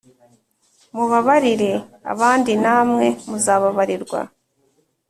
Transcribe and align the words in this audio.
Mubabarire 0.95 1.71
abandi 2.11 2.51
namwe 2.63 3.05
muzababarirwa 3.29 4.19